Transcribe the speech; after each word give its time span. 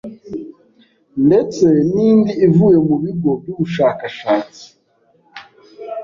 ndetse 1.27 1.65
n'indi 1.93 2.33
ivuye 2.47 2.77
mu 2.87 2.95
bigo 3.03 3.31
by'ubushakashatsi 3.39 4.65